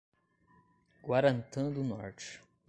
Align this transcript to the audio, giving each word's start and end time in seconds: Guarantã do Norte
Guarantã 1.03 1.69
do 1.69 1.83
Norte 1.83 2.41